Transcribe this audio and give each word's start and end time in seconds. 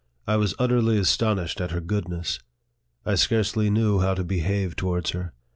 I 0.25 0.35
was 0.35 0.55
utterly 0.57 0.97
astonished 0.97 1.61
at 1.61 1.69
her 1.69 1.79
goodness. 1.79 2.39
I 3.05 3.13
scarcely 3.13 3.69
knew 3.69 3.99
how 3.99 4.15
to 4.15 4.23
behave 4.23 4.75
towards 4.75 5.11
her. 5.11 5.31